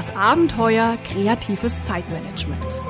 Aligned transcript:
Das 0.00 0.16
Abenteuer 0.16 0.96
kreatives 1.12 1.84
Zeitmanagement. 1.84 2.80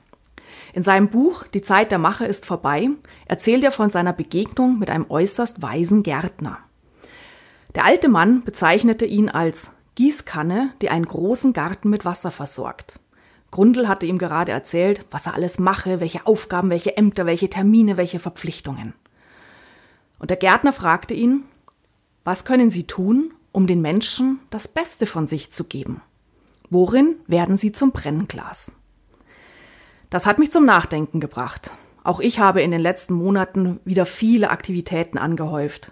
In 0.73 0.81
seinem 0.81 1.09
Buch 1.09 1.43
Die 1.53 1.61
Zeit 1.61 1.91
der 1.91 1.99
Mache 1.99 2.25
ist 2.25 2.47
vorbei 2.47 2.89
erzählt 3.27 3.63
er 3.63 3.71
von 3.71 3.91
seiner 3.91 4.13
Begegnung 4.13 4.79
mit 4.79 4.89
einem 4.89 5.05
äußerst 5.07 5.61
weisen 5.61 6.01
Gärtner. 6.01 6.57
Der 7.75 7.85
alte 7.85 8.09
Mann 8.09 8.43
bezeichnete 8.43 9.05
ihn 9.05 9.29
als 9.29 9.73
Gießkanne, 9.93 10.71
die 10.81 10.89
einen 10.89 11.05
großen 11.05 11.53
Garten 11.53 11.91
mit 11.91 12.05
Wasser 12.05 12.31
versorgt. 12.31 12.99
Grundl 13.51 13.87
hatte 13.87 14.05
ihm 14.05 14.17
gerade 14.17 14.51
erzählt, 14.51 15.05
was 15.09 15.25
er 15.25 15.33
alles 15.33 15.59
mache, 15.59 15.99
welche 15.99 16.25
Aufgaben, 16.27 16.69
welche 16.69 16.97
Ämter, 16.97 17.25
welche 17.25 17.49
Termine, 17.49 17.97
welche 17.97 18.19
Verpflichtungen. 18.19 18.93
Und 20.19 20.29
der 20.29 20.37
Gärtner 20.37 20.73
fragte 20.73 21.13
ihn, 21.13 21.43
was 22.23 22.43
können 22.43 22.69
Sie 22.69 22.85
tun, 22.85 23.33
um 23.51 23.67
den 23.67 23.81
Menschen 23.81 24.39
das 24.49 24.67
Beste 24.67 25.05
von 25.05 25.27
sich 25.27 25.51
zu 25.51 25.63
geben? 25.63 26.01
Worin 26.69 27.15
werden 27.27 27.55
Sie 27.55 27.71
zum 27.71 27.91
Brennglas? 27.91 28.73
Das 30.09 30.25
hat 30.25 30.39
mich 30.39 30.51
zum 30.51 30.65
Nachdenken 30.65 31.19
gebracht. 31.19 31.71
Auch 32.03 32.19
ich 32.19 32.39
habe 32.39 32.61
in 32.61 32.71
den 32.71 32.81
letzten 32.81 33.13
Monaten 33.13 33.79
wieder 33.85 34.05
viele 34.05 34.49
Aktivitäten 34.49 35.17
angehäuft. 35.17 35.91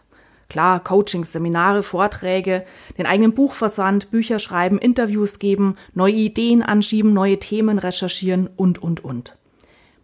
Klar, 0.56 0.82
Coachings, 0.82 1.34
Seminare, 1.34 1.84
Vorträge, 1.84 2.64
den 2.98 3.06
eigenen 3.06 3.34
Buchversand, 3.34 4.10
Bücher 4.10 4.40
schreiben, 4.40 4.78
Interviews 4.78 5.40
geben, 5.40 5.76
neue 5.94 6.14
Ideen 6.14 6.64
anschieben, 6.64 7.12
neue 7.12 7.40
Themen 7.40 7.78
recherchieren 7.78 8.50
und, 8.56 8.82
und, 8.82 9.04
und. 9.04 9.38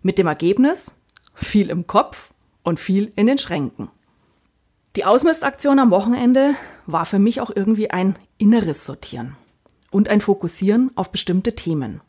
Mit 0.01 0.17
dem 0.17 0.27
Ergebnis 0.27 0.91
viel 1.33 1.69
im 1.69 1.87
Kopf 1.87 2.31
und 2.63 2.81
viel 2.81 3.13
in 3.15 3.27
den 3.27 3.37
Schränken. 3.37 3.87
Die 4.97 5.05
Ausmistaktion 5.05 5.79
am 5.79 5.89
Wochenende 5.89 6.53
war 6.85 7.05
für 7.05 7.19
mich 7.19 7.39
auch 7.39 7.51
irgendwie 7.55 7.89
ein 7.89 8.17
inneres 8.37 8.85
Sortieren 8.85 9.37
und 9.89 10.09
ein 10.09 10.19
Fokussieren 10.19 10.91
auf 10.95 11.13
bestimmte 11.13 11.55
Themen. 11.55 12.01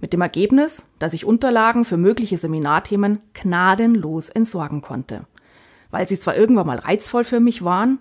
Mit 0.00 0.12
dem 0.12 0.20
Ergebnis, 0.20 0.86
dass 0.98 1.14
ich 1.14 1.24
Unterlagen 1.24 1.84
für 1.84 1.96
mögliche 1.96 2.38
Seminarthemen 2.38 3.20
gnadenlos 3.34 4.30
entsorgen 4.30 4.82
konnte 4.82 5.26
weil 5.90 6.06
sie 6.06 6.18
zwar 6.18 6.36
irgendwann 6.36 6.66
mal 6.66 6.78
reizvoll 6.78 7.24
für 7.24 7.40
mich 7.40 7.64
waren, 7.64 7.98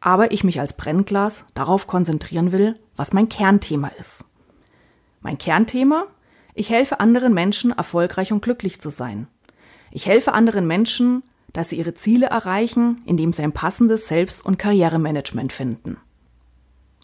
aber 0.00 0.32
ich 0.32 0.44
mich 0.44 0.60
als 0.60 0.76
Brennglas 0.76 1.46
darauf 1.54 1.86
konzentrieren 1.86 2.52
will, 2.52 2.78
was 2.96 3.12
mein 3.12 3.28
Kernthema 3.28 3.88
ist. 3.98 4.24
Mein 5.20 5.38
Kernthema? 5.38 6.04
Ich 6.54 6.70
helfe 6.70 7.00
anderen 7.00 7.34
Menschen, 7.34 7.72
erfolgreich 7.72 8.32
und 8.32 8.42
glücklich 8.42 8.80
zu 8.80 8.90
sein. 8.90 9.26
Ich 9.90 10.06
helfe 10.06 10.32
anderen 10.32 10.66
Menschen, 10.66 11.22
dass 11.52 11.70
sie 11.70 11.78
ihre 11.78 11.94
Ziele 11.94 12.26
erreichen, 12.26 13.00
indem 13.06 13.32
sie 13.32 13.42
ein 13.42 13.52
passendes 13.52 14.08
Selbst- 14.08 14.44
und 14.44 14.58
Karrieremanagement 14.58 15.52
finden. 15.52 15.96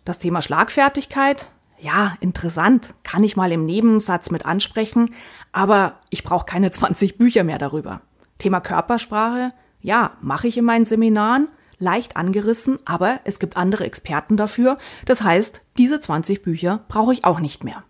Das 0.04 0.18
Thema 0.18 0.42
Schlagfertigkeit? 0.42 1.52
Ja, 1.78 2.16
interessant, 2.20 2.94
kann 3.02 3.24
ich 3.24 3.36
mal 3.36 3.52
im 3.52 3.64
Nebensatz 3.64 4.30
mit 4.30 4.44
ansprechen, 4.44 5.14
aber 5.52 5.98
ich 6.10 6.24
brauche 6.24 6.44
keine 6.44 6.70
20 6.70 7.16
Bücher 7.16 7.44
mehr 7.44 7.58
darüber. 7.58 8.02
Thema 8.38 8.60
Körpersprache? 8.60 9.52
Ja, 9.82 10.16
mache 10.20 10.48
ich 10.48 10.56
in 10.56 10.64
meinen 10.64 10.84
Seminaren, 10.84 11.48
leicht 11.78 12.16
angerissen, 12.16 12.78
aber 12.84 13.20
es 13.24 13.38
gibt 13.38 13.56
andere 13.56 13.84
Experten 13.84 14.36
dafür. 14.36 14.78
Das 15.06 15.22
heißt, 15.22 15.62
diese 15.78 15.98
20 15.98 16.42
Bücher 16.42 16.84
brauche 16.88 17.12
ich 17.12 17.24
auch 17.24 17.40
nicht 17.40 17.64
mehr. 17.64 17.82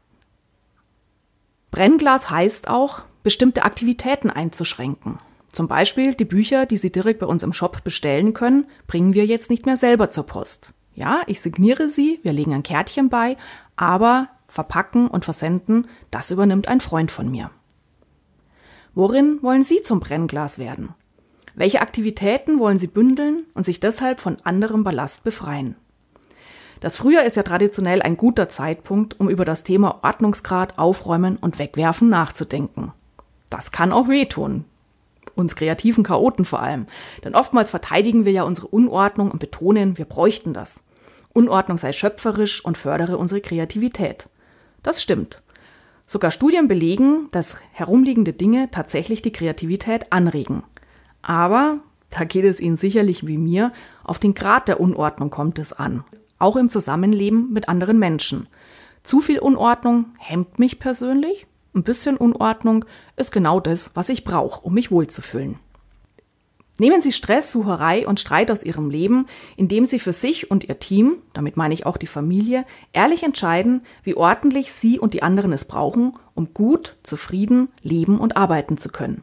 Brennglas 1.70 2.30
heißt 2.30 2.68
auch, 2.68 3.02
bestimmte 3.22 3.64
Aktivitäten 3.64 4.30
einzuschränken. 4.30 5.18
Zum 5.52 5.66
Beispiel 5.66 6.14
die 6.14 6.24
Bücher, 6.24 6.64
die 6.66 6.76
Sie 6.76 6.92
direkt 6.92 7.20
bei 7.20 7.26
uns 7.26 7.42
im 7.42 7.52
Shop 7.52 7.82
bestellen 7.82 8.34
können, 8.34 8.66
bringen 8.86 9.14
wir 9.14 9.26
jetzt 9.26 9.50
nicht 9.50 9.66
mehr 9.66 9.76
selber 9.76 10.08
zur 10.08 10.24
Post. 10.24 10.74
Ja, 10.94 11.22
ich 11.26 11.40
signiere 11.40 11.88
sie, 11.88 12.20
wir 12.22 12.32
legen 12.32 12.52
ein 12.52 12.62
Kärtchen 12.62 13.08
bei, 13.08 13.36
aber 13.76 14.28
verpacken 14.48 15.08
und 15.08 15.24
versenden, 15.24 15.88
das 16.10 16.30
übernimmt 16.30 16.68
ein 16.68 16.80
Freund 16.80 17.10
von 17.10 17.30
mir. 17.30 17.50
Worin 18.94 19.42
wollen 19.42 19.62
Sie 19.62 19.82
zum 19.82 20.00
Brennglas 20.00 20.58
werden? 20.58 20.94
Welche 21.54 21.80
Aktivitäten 21.80 22.58
wollen 22.58 22.78
Sie 22.78 22.86
bündeln 22.86 23.44
und 23.54 23.64
sich 23.64 23.80
deshalb 23.80 24.20
von 24.20 24.36
anderem 24.44 24.84
Ballast 24.84 25.24
befreien? 25.24 25.76
Das 26.80 26.96
Frühjahr 26.96 27.24
ist 27.24 27.36
ja 27.36 27.42
traditionell 27.42 28.00
ein 28.00 28.16
guter 28.16 28.48
Zeitpunkt, 28.48 29.20
um 29.20 29.28
über 29.28 29.44
das 29.44 29.64
Thema 29.64 30.00
Ordnungsgrad, 30.02 30.78
Aufräumen 30.78 31.36
und 31.36 31.58
Wegwerfen 31.58 32.08
nachzudenken. 32.08 32.92
Das 33.50 33.70
kann 33.70 33.92
auch 33.92 34.08
wehtun. 34.08 34.64
Uns 35.34 35.56
kreativen 35.56 36.04
Chaoten 36.04 36.44
vor 36.44 36.60
allem. 36.60 36.86
Denn 37.24 37.34
oftmals 37.34 37.70
verteidigen 37.70 38.24
wir 38.24 38.32
ja 38.32 38.44
unsere 38.44 38.68
Unordnung 38.68 39.30
und 39.30 39.40
betonen, 39.40 39.98
wir 39.98 40.06
bräuchten 40.06 40.54
das. 40.54 40.80
Unordnung 41.32 41.78
sei 41.78 41.92
schöpferisch 41.92 42.64
und 42.64 42.78
fördere 42.78 43.18
unsere 43.18 43.40
Kreativität. 43.40 44.28
Das 44.82 45.02
stimmt. 45.02 45.42
Sogar 46.06 46.30
Studien 46.30 46.66
belegen, 46.66 47.28
dass 47.30 47.60
herumliegende 47.72 48.32
Dinge 48.32 48.70
tatsächlich 48.70 49.22
die 49.22 49.32
Kreativität 49.32 50.12
anregen. 50.12 50.64
Aber, 51.22 51.78
da 52.10 52.24
geht 52.24 52.44
es 52.44 52.60
Ihnen 52.60 52.76
sicherlich 52.76 53.26
wie 53.26 53.38
mir, 53.38 53.72
auf 54.04 54.18
den 54.18 54.34
Grad 54.34 54.68
der 54.68 54.80
Unordnung 54.80 55.30
kommt 55.30 55.58
es 55.58 55.72
an. 55.72 56.04
Auch 56.38 56.56
im 56.56 56.68
Zusammenleben 56.68 57.52
mit 57.52 57.68
anderen 57.68 57.98
Menschen. 57.98 58.48
Zu 59.02 59.20
viel 59.20 59.38
Unordnung 59.38 60.06
hemmt 60.18 60.58
mich 60.58 60.78
persönlich. 60.78 61.46
Ein 61.74 61.84
bisschen 61.84 62.16
Unordnung 62.16 62.84
ist 63.16 63.32
genau 63.32 63.60
das, 63.60 63.92
was 63.94 64.08
ich 64.08 64.24
brauche, 64.24 64.62
um 64.62 64.74
mich 64.74 64.90
wohlzufühlen. 64.90 65.58
Nehmen 66.80 67.02
Sie 67.02 67.12
Stress, 67.12 67.52
Sucherei 67.52 68.06
und 68.06 68.20
Streit 68.20 68.50
aus 68.50 68.64
Ihrem 68.64 68.88
Leben, 68.88 69.26
indem 69.56 69.84
Sie 69.84 69.98
für 69.98 70.14
sich 70.14 70.50
und 70.50 70.64
Ihr 70.64 70.78
Team, 70.78 71.18
damit 71.34 71.58
meine 71.58 71.74
ich 71.74 71.84
auch 71.84 71.98
die 71.98 72.06
Familie, 72.06 72.64
ehrlich 72.94 73.22
entscheiden, 73.22 73.82
wie 74.02 74.16
ordentlich 74.16 74.72
Sie 74.72 74.98
und 74.98 75.12
die 75.12 75.22
anderen 75.22 75.52
es 75.52 75.66
brauchen, 75.66 76.14
um 76.34 76.54
gut, 76.54 76.96
zufrieden 77.02 77.68
leben 77.82 78.18
und 78.18 78.38
arbeiten 78.38 78.78
zu 78.78 78.88
können. 78.88 79.22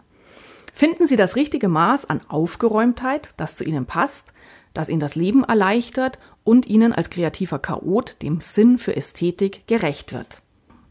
Finden 0.78 1.08
Sie 1.08 1.16
das 1.16 1.36
richtige 1.36 1.70
Maß 1.70 2.08
an 2.08 2.22
Aufgeräumtheit, 2.28 3.34
das 3.38 3.56
zu 3.56 3.64
Ihnen 3.64 3.88
passt, 3.88 4.32
das 4.76 4.90
Ihnen 4.90 5.00
das 5.00 5.16
Leben 5.16 5.44
erleichtert 5.44 6.20
und 6.44 6.68
Ihnen 6.68 6.94
als 6.94 7.10
kreativer 7.10 7.58
Chaot 7.58 8.22
dem 8.22 8.42
Sinn 8.42 8.78
für 8.78 8.96
Ästhetik 8.96 9.66
gerecht 9.66 10.14
wird. 10.14 10.44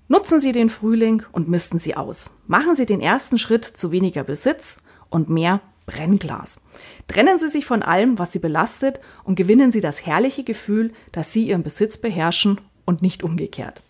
Nutzen 0.08 0.40
Sie 0.40 0.50
den 0.50 0.70
Frühling 0.70 1.22
und 1.30 1.48
misten 1.48 1.78
Sie 1.78 1.94
aus. 1.94 2.32
Machen 2.48 2.74
Sie 2.74 2.84
den 2.84 3.00
ersten 3.00 3.38
Schritt 3.38 3.64
zu 3.64 3.92
weniger 3.92 4.24
Besitz 4.24 4.78
und 5.08 5.30
mehr 5.30 5.60
Brennglas. 5.86 6.60
Trennen 7.06 7.38
Sie 7.38 7.48
sich 7.48 7.64
von 7.64 7.84
allem, 7.84 8.18
was 8.18 8.32
Sie 8.32 8.40
belastet 8.40 8.98
und 9.22 9.36
gewinnen 9.36 9.70
Sie 9.70 9.80
das 9.80 10.04
herrliche 10.04 10.42
Gefühl, 10.42 10.92
dass 11.12 11.32
Sie 11.32 11.46
Ihren 11.46 11.62
Besitz 11.62 11.96
beherrschen 11.96 12.60
und 12.86 13.02
nicht 13.02 13.22
umgekehrt. 13.22 13.82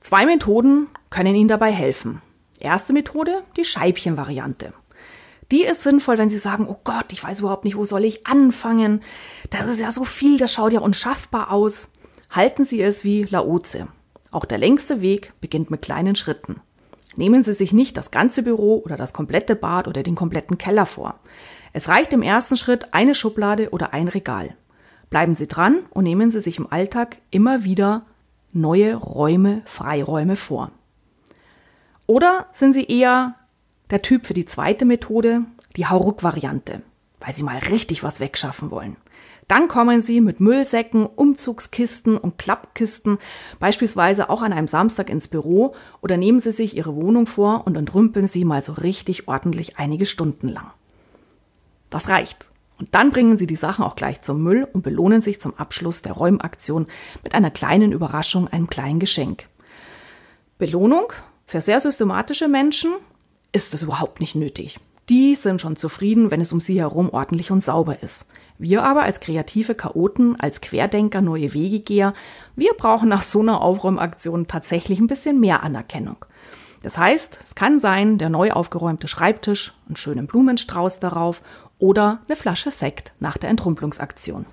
Zwei 0.00 0.26
Methoden 0.26 0.88
können 1.08 1.34
Ihnen 1.34 1.48
dabei 1.48 1.72
helfen. 1.72 2.20
Erste 2.60 2.92
Methode, 2.92 3.42
die 3.56 3.64
Scheibchen-Variante. 3.64 4.74
Die 5.50 5.64
ist 5.64 5.82
sinnvoll, 5.82 6.18
wenn 6.18 6.28
Sie 6.28 6.38
sagen, 6.38 6.66
oh 6.68 6.76
Gott, 6.84 7.06
ich 7.12 7.24
weiß 7.24 7.40
überhaupt 7.40 7.64
nicht, 7.64 7.76
wo 7.76 7.84
soll 7.84 8.04
ich 8.04 8.26
anfangen? 8.26 9.00
Das 9.50 9.66
ist 9.66 9.80
ja 9.80 9.90
so 9.90 10.04
viel, 10.04 10.38
das 10.38 10.52
schaut 10.52 10.72
ja 10.72 10.80
unschaffbar 10.80 11.50
aus. 11.52 11.92
Halten 12.30 12.64
Sie 12.64 12.82
es 12.82 13.02
wie 13.02 13.22
Laoze. 13.22 13.88
Auch 14.30 14.44
der 14.44 14.58
längste 14.58 15.00
Weg 15.00 15.32
beginnt 15.40 15.70
mit 15.70 15.80
kleinen 15.80 16.16
Schritten. 16.16 16.60
Nehmen 17.16 17.42
Sie 17.42 17.54
sich 17.54 17.72
nicht 17.72 17.96
das 17.96 18.10
ganze 18.10 18.42
Büro 18.42 18.82
oder 18.84 18.96
das 18.96 19.14
komplette 19.14 19.56
Bad 19.56 19.88
oder 19.88 20.02
den 20.02 20.14
kompletten 20.14 20.58
Keller 20.58 20.84
vor. 20.84 21.18
Es 21.72 21.88
reicht 21.88 22.12
im 22.12 22.22
ersten 22.22 22.56
Schritt 22.56 22.92
eine 22.92 23.14
Schublade 23.14 23.70
oder 23.70 23.94
ein 23.94 24.08
Regal. 24.08 24.54
Bleiben 25.08 25.34
Sie 25.34 25.48
dran 25.48 25.80
und 25.90 26.04
nehmen 26.04 26.28
Sie 26.28 26.42
sich 26.42 26.58
im 26.58 26.70
Alltag 26.70 27.16
immer 27.30 27.64
wieder 27.64 28.04
neue 28.52 28.94
Räume, 28.94 29.62
Freiräume 29.64 30.36
vor. 30.36 30.70
Oder 32.06 32.46
sind 32.52 32.74
Sie 32.74 32.84
eher 32.84 33.34
der 33.90 34.02
Typ 34.02 34.26
für 34.26 34.34
die 34.34 34.44
zweite 34.44 34.84
Methode, 34.84 35.42
die 35.76 35.86
Hauruck-Variante, 35.86 36.82
weil 37.20 37.34
Sie 37.34 37.42
mal 37.42 37.58
richtig 37.58 38.02
was 38.02 38.20
wegschaffen 38.20 38.70
wollen? 38.70 38.96
Dann 39.48 39.68
kommen 39.68 40.02
Sie 40.02 40.20
mit 40.20 40.40
Müllsäcken, 40.40 41.06
Umzugskisten 41.06 42.18
und 42.18 42.36
Klappkisten 42.36 43.18
beispielsweise 43.58 44.28
auch 44.28 44.42
an 44.42 44.52
einem 44.52 44.68
Samstag 44.68 45.08
ins 45.08 45.26
Büro 45.26 45.74
oder 46.02 46.18
nehmen 46.18 46.38
Sie 46.38 46.52
sich 46.52 46.76
Ihre 46.76 46.94
Wohnung 46.94 47.26
vor 47.26 47.66
und 47.66 47.76
entrümpeln 47.76 48.26
Sie 48.26 48.44
mal 48.44 48.60
so 48.60 48.72
richtig 48.72 49.26
ordentlich 49.26 49.78
einige 49.78 50.04
Stunden 50.04 50.48
lang. 50.48 50.70
Das 51.88 52.10
reicht. 52.10 52.50
Und 52.78 52.94
dann 52.94 53.10
bringen 53.10 53.38
Sie 53.38 53.46
die 53.46 53.56
Sachen 53.56 53.84
auch 53.84 53.96
gleich 53.96 54.20
zum 54.20 54.42
Müll 54.42 54.68
und 54.72 54.82
belohnen 54.82 55.22
sich 55.22 55.40
zum 55.40 55.56
Abschluss 55.56 56.02
der 56.02 56.12
Räumaktion 56.12 56.86
mit 57.24 57.34
einer 57.34 57.50
kleinen 57.50 57.92
Überraschung, 57.92 58.48
einem 58.48 58.68
kleinen 58.68 59.00
Geschenk. 59.00 59.48
Belohnung 60.58 61.12
für 61.46 61.62
sehr 61.62 61.80
systematische 61.80 62.48
Menschen 62.48 62.92
ist 63.52 63.74
es 63.74 63.82
überhaupt 63.82 64.20
nicht 64.20 64.34
nötig. 64.34 64.78
Die 65.08 65.34
sind 65.34 65.60
schon 65.60 65.76
zufrieden, 65.76 66.30
wenn 66.30 66.40
es 66.40 66.52
um 66.52 66.60
sie 66.60 66.80
herum 66.80 67.08
ordentlich 67.10 67.50
und 67.50 67.62
sauber 67.62 68.02
ist. 68.02 68.26
Wir 68.58 68.82
aber 68.82 69.02
als 69.04 69.20
kreative 69.20 69.74
Chaoten, 69.74 70.36
als 70.38 70.60
Querdenker, 70.60 71.22
neue 71.22 71.54
Wegegeher, 71.54 72.12
wir 72.56 72.74
brauchen 72.74 73.08
nach 73.08 73.22
so 73.22 73.40
einer 73.40 73.62
Aufräumaktion 73.62 74.46
tatsächlich 74.48 74.98
ein 74.98 75.06
bisschen 75.06 75.40
mehr 75.40 75.62
Anerkennung. 75.62 76.24
Das 76.82 76.98
heißt, 76.98 77.38
es 77.42 77.54
kann 77.54 77.78
sein, 77.78 78.18
der 78.18 78.28
neu 78.28 78.52
aufgeräumte 78.52 79.08
Schreibtisch, 79.08 79.74
einen 79.86 79.96
schönen 79.96 80.26
Blumenstrauß 80.26 81.00
darauf 81.00 81.42
oder 81.78 82.20
eine 82.26 82.36
Flasche 82.36 82.70
Sekt 82.70 83.12
nach 83.20 83.38
der 83.38 83.50
Entrümpelungsaktion. 83.50 84.44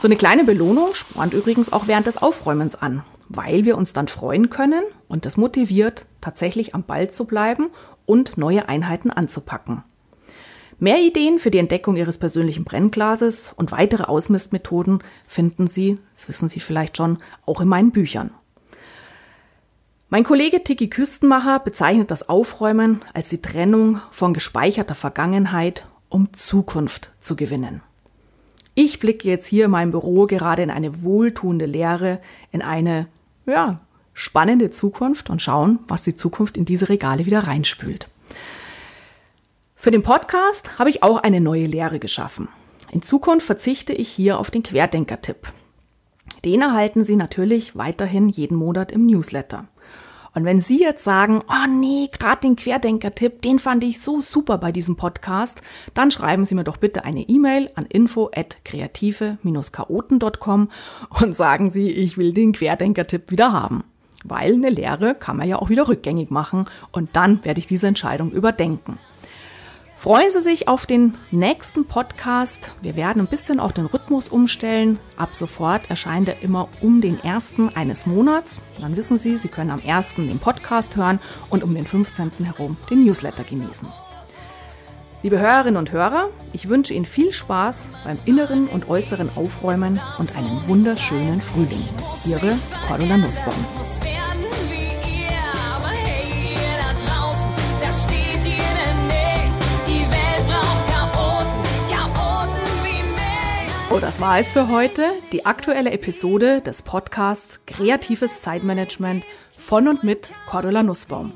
So 0.00 0.06
eine 0.06 0.16
kleine 0.16 0.44
Belohnung 0.44 0.94
spornt 0.94 1.34
übrigens 1.34 1.72
auch 1.72 1.86
während 1.86 2.06
des 2.06 2.18
Aufräumens 2.18 2.74
an, 2.74 3.02
weil 3.28 3.64
wir 3.64 3.76
uns 3.76 3.92
dann 3.92 4.08
freuen 4.08 4.50
können 4.50 4.82
und 5.08 5.24
das 5.24 5.36
motiviert, 5.36 6.06
tatsächlich 6.20 6.74
am 6.74 6.82
Ball 6.82 7.10
zu 7.10 7.26
bleiben 7.26 7.68
und 8.06 8.38
neue 8.38 8.68
Einheiten 8.68 9.10
anzupacken. 9.10 9.84
Mehr 10.80 10.98
Ideen 11.00 11.38
für 11.38 11.50
die 11.50 11.58
Entdeckung 11.58 11.96
Ihres 11.96 12.18
persönlichen 12.18 12.64
Brennglases 12.64 13.52
und 13.56 13.72
weitere 13.72 14.04
Ausmistmethoden 14.04 15.02
finden 15.26 15.66
Sie, 15.66 15.98
das 16.12 16.28
wissen 16.28 16.48
Sie 16.48 16.60
vielleicht 16.60 16.96
schon, 16.96 17.18
auch 17.46 17.60
in 17.60 17.68
meinen 17.68 17.90
Büchern. 17.90 18.30
Mein 20.08 20.24
Kollege 20.24 20.64
Tiki 20.64 20.88
Küstenmacher 20.88 21.58
bezeichnet 21.58 22.10
das 22.10 22.28
Aufräumen 22.28 23.02
als 23.12 23.28
die 23.28 23.42
Trennung 23.42 24.00
von 24.10 24.32
gespeicherter 24.32 24.94
Vergangenheit, 24.94 25.86
um 26.08 26.32
Zukunft 26.32 27.10
zu 27.20 27.36
gewinnen. 27.36 27.82
Ich 28.74 29.00
blicke 29.00 29.28
jetzt 29.28 29.48
hier 29.48 29.64
in 29.64 29.72
meinem 29.72 29.90
Büro 29.90 30.26
gerade 30.26 30.62
in 30.62 30.70
eine 30.70 31.02
wohltuende 31.02 31.66
Leere, 31.66 32.20
in 32.52 32.62
eine, 32.62 33.08
ja, 33.48 33.80
spannende 34.14 34.70
Zukunft 34.70 35.30
und 35.30 35.42
schauen, 35.42 35.80
was 35.88 36.02
die 36.02 36.14
Zukunft 36.14 36.56
in 36.56 36.64
diese 36.64 36.88
Regale 36.88 37.26
wieder 37.26 37.40
reinspült. 37.40 38.08
Für 39.74 39.90
den 39.90 40.02
Podcast 40.02 40.78
habe 40.78 40.90
ich 40.90 41.02
auch 41.02 41.18
eine 41.18 41.40
neue 41.40 41.66
Lehre 41.66 41.98
geschaffen. 41.98 42.48
In 42.90 43.02
Zukunft 43.02 43.46
verzichte 43.46 43.92
ich 43.92 44.08
hier 44.08 44.38
auf 44.38 44.50
den 44.50 44.62
Querdenker-Tipp. 44.62 45.52
Den 46.44 46.62
erhalten 46.62 47.04
Sie 47.04 47.16
natürlich 47.16 47.76
weiterhin 47.76 48.28
jeden 48.28 48.56
Monat 48.56 48.92
im 48.92 49.06
Newsletter. 49.06 49.68
Und 50.38 50.44
wenn 50.44 50.60
Sie 50.60 50.78
jetzt 50.78 51.02
sagen, 51.02 51.40
oh 51.48 51.66
nee, 51.68 52.08
gerade 52.16 52.42
den 52.42 52.54
Querdenker-Tipp, 52.54 53.42
den 53.42 53.58
fand 53.58 53.82
ich 53.82 54.00
so 54.00 54.20
super 54.20 54.56
bei 54.56 54.70
diesem 54.70 54.94
Podcast, 54.94 55.62
dann 55.94 56.12
schreiben 56.12 56.44
Sie 56.44 56.54
mir 56.54 56.62
doch 56.62 56.76
bitte 56.76 57.04
eine 57.04 57.22
E-Mail 57.22 57.70
an 57.74 57.86
info@kreative-chaoten.com 57.86 60.68
und 61.20 61.34
sagen 61.34 61.70
Sie, 61.70 61.90
ich 61.90 62.18
will 62.18 62.32
den 62.32 62.52
Querdenker-Tipp 62.52 63.32
wieder 63.32 63.52
haben. 63.52 63.82
Weil 64.22 64.52
eine 64.52 64.70
Lehre 64.70 65.16
kann 65.16 65.38
man 65.38 65.48
ja 65.48 65.56
auch 65.56 65.70
wieder 65.70 65.88
rückgängig 65.88 66.30
machen 66.30 66.66
und 66.92 67.08
dann 67.14 67.44
werde 67.44 67.58
ich 67.58 67.66
diese 67.66 67.88
Entscheidung 67.88 68.30
überdenken. 68.30 69.00
Freuen 69.98 70.30
Sie 70.30 70.40
sich 70.40 70.68
auf 70.68 70.86
den 70.86 71.14
nächsten 71.32 71.84
Podcast. 71.84 72.70
Wir 72.82 72.94
werden 72.94 73.20
ein 73.20 73.26
bisschen 73.26 73.58
auch 73.58 73.72
den 73.72 73.86
Rhythmus 73.86 74.28
umstellen. 74.28 75.00
Ab 75.16 75.30
sofort 75.32 75.90
erscheint 75.90 76.28
er 76.28 76.40
immer 76.40 76.68
um 76.80 77.00
den 77.00 77.18
ersten 77.24 77.70
eines 77.70 78.06
Monats. 78.06 78.60
Dann 78.80 78.96
wissen 78.96 79.18
Sie, 79.18 79.36
Sie 79.36 79.48
können 79.48 79.72
am 79.72 79.80
ersten 79.80 80.28
den 80.28 80.38
Podcast 80.38 80.94
hören 80.94 81.18
und 81.50 81.64
um 81.64 81.74
den 81.74 81.84
15. 81.84 82.30
herum 82.44 82.76
den 82.88 83.02
Newsletter 83.06 83.42
genießen. 83.42 83.88
Liebe 85.24 85.40
Hörerinnen 85.40 85.76
und 85.76 85.90
Hörer, 85.90 86.28
ich 86.52 86.68
wünsche 86.68 86.94
Ihnen 86.94 87.04
viel 87.04 87.32
Spaß 87.32 87.90
beim 88.04 88.18
inneren 88.24 88.68
und 88.68 88.88
äußeren 88.88 89.30
Aufräumen 89.34 90.00
und 90.18 90.36
einen 90.36 90.68
wunderschönen 90.68 91.40
Frühling. 91.40 91.82
Ihre 92.24 92.56
Cordula 92.86 93.16
Nussbaum. 93.16 93.66
So, 103.88 103.98
das 103.98 104.20
war 104.20 104.38
es 104.38 104.50
für 104.50 104.68
heute. 104.68 105.02
Die 105.32 105.46
aktuelle 105.46 105.90
Episode 105.92 106.60
des 106.60 106.82
Podcasts 106.82 107.60
Kreatives 107.66 108.42
Zeitmanagement 108.42 109.24
von 109.56 109.88
und 109.88 110.04
mit 110.04 110.30
Cordula 110.46 110.82
Nussbaum. 110.82 111.32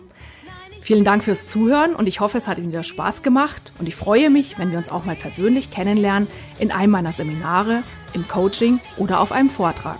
Vielen 0.82 1.02
Dank 1.02 1.24
fürs 1.24 1.48
Zuhören 1.48 1.94
und 1.94 2.06
ich 2.06 2.20
hoffe, 2.20 2.36
es 2.36 2.48
hat 2.48 2.58
Ihnen 2.58 2.68
wieder 2.68 2.82
Spaß 2.82 3.22
gemacht 3.22 3.72
und 3.78 3.86
ich 3.86 3.96
freue 3.96 4.28
mich, 4.28 4.58
wenn 4.58 4.70
wir 4.70 4.76
uns 4.76 4.90
auch 4.90 5.06
mal 5.06 5.16
persönlich 5.16 5.70
kennenlernen 5.70 6.28
in 6.58 6.70
einem 6.70 6.92
meiner 6.92 7.12
Seminare, 7.12 7.84
im 8.12 8.28
Coaching 8.28 8.80
oder 8.98 9.20
auf 9.20 9.32
einem 9.32 9.48
Vortrag. 9.48 9.98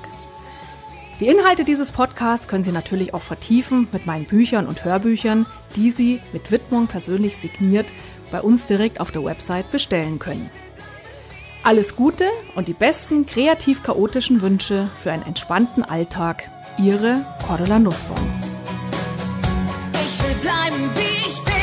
Die 1.21 1.29
Inhalte 1.29 1.65
dieses 1.65 1.91
Podcasts 1.91 2.49
können 2.49 2.65
Sie 2.65 2.73
natürlich 2.73 3.15
auch 3.15 3.23
vertiefen 3.23 3.89
mit 3.93 4.05
meinen 4.05 4.27
Büchern 4.27 4.67
und 4.67 4.85
Hörbüchern, 4.85 5.47
die 5.75 5.89
Sie 5.89 6.21
mit 6.35 6.51
Widmung 6.51 6.87
persönlich 6.87 7.35
signiert 7.39 7.87
bei 8.31 8.43
uns 8.43 8.67
direkt 8.67 9.01
auf 9.01 9.11
der 9.11 9.25
Website 9.25 9.73
bestellen 9.73 10.19
können. 10.19 10.51
Alles 11.65 11.95
Gute 11.95 12.29
und 12.57 12.67
die 12.67 12.73
besten 12.73 13.25
kreativ-chaotischen 13.25 14.43
Wünsche 14.43 14.91
für 15.01 15.13
einen 15.13 15.23
entspannten 15.23 15.85
Alltag. 15.85 16.51
Ihre 16.77 17.25
Cordula 17.47 17.79
Nussbaum. 17.79 18.19
Ich 20.05 20.23
will 20.25 20.35
bleiben, 20.41 20.91
wie 20.97 21.29
ich 21.29 21.41
bin. 21.45 21.62